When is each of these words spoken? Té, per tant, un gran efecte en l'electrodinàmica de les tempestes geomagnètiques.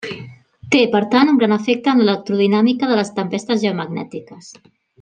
Té, 0.75 0.79
per 0.95 1.01
tant, 1.11 1.29
un 1.33 1.37
gran 1.43 1.53
efecte 1.57 1.93
en 1.93 2.01
l'electrodinàmica 2.03 2.89
de 2.93 2.97
les 3.01 3.13
tempestes 3.21 3.63
geomagnètiques. 3.67 4.53